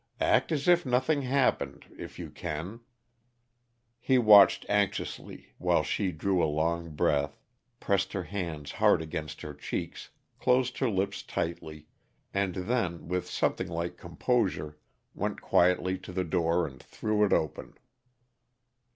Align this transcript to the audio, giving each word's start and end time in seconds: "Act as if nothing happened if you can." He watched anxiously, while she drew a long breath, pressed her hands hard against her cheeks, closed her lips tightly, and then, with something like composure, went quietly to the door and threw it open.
"Act 0.19 0.51
as 0.51 0.67
if 0.67 0.83
nothing 0.83 1.21
happened 1.21 1.85
if 1.95 2.17
you 2.17 2.31
can." 2.31 2.79
He 3.99 4.17
watched 4.17 4.65
anxiously, 4.67 5.53
while 5.59 5.83
she 5.83 6.11
drew 6.11 6.43
a 6.43 6.49
long 6.49 6.95
breath, 6.95 7.39
pressed 7.79 8.13
her 8.13 8.23
hands 8.23 8.71
hard 8.71 9.03
against 9.03 9.41
her 9.41 9.53
cheeks, 9.53 10.09
closed 10.39 10.79
her 10.79 10.89
lips 10.89 11.21
tightly, 11.21 11.85
and 12.33 12.55
then, 12.55 13.09
with 13.09 13.29
something 13.29 13.67
like 13.67 13.95
composure, 13.95 14.79
went 15.13 15.39
quietly 15.39 15.99
to 15.99 16.11
the 16.11 16.23
door 16.23 16.65
and 16.65 16.81
threw 16.81 17.23
it 17.23 17.31
open. 17.31 17.75